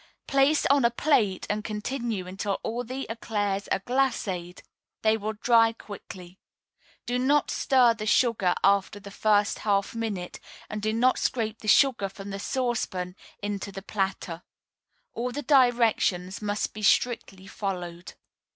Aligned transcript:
Place 0.25 0.65
on 0.65 0.83
a 0.83 0.89
plate, 0.89 1.45
and 1.47 1.63
continue 1.63 2.25
until 2.25 2.59
all 2.63 2.83
the 2.83 3.05
éclairs 3.07 3.67
are 3.71 3.81
"glacéd." 3.81 4.63
They 5.03 5.15
will 5.15 5.33
dry 5.33 5.73
quickly. 5.73 6.39
Do 7.05 7.19
not 7.19 7.51
stir 7.51 7.93
the 7.93 8.07
sugar 8.07 8.55
after 8.63 8.99
the 8.99 9.11
first 9.11 9.59
half 9.59 9.93
minute, 9.93 10.39
and 10.71 10.81
do 10.81 10.91
not 10.91 11.19
scrape 11.19 11.59
the 11.59 11.67
sugar 11.67 12.09
from 12.09 12.31
the 12.31 12.39
saucepan 12.39 13.15
into 13.43 13.71
the 13.71 13.83
platter. 13.83 14.41
All 15.13 15.31
the 15.31 15.43
directions 15.43 16.41
must 16.41 16.73
be 16.73 16.81
strictly 16.81 17.45
followed. 17.45 18.15